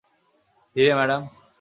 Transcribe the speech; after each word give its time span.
ধীরে, 0.75 0.91
ম্যাডাম। 0.95 1.21